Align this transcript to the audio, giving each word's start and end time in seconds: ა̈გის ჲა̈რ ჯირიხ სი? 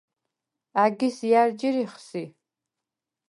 ა̈გის 0.83 1.17
ჲა̈რ 1.29 1.49
ჯირიხ 1.59 1.93
სი? 2.07 2.23